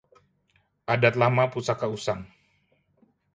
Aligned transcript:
Adat 0.93 1.15
lama 1.21 1.43
pusaka 1.53 1.85
usang 1.95 2.21